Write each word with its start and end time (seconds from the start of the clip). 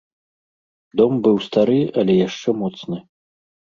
Дом 1.03 1.13
быў 1.29 1.35
стары, 1.51 1.79
але 2.01 2.13
яшчэ 2.27 2.49
моцны. 2.67 2.97